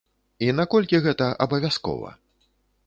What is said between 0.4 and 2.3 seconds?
І наколькі гэта абавязкова?